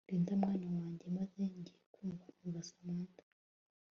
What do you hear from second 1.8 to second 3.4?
kumva numva Samantha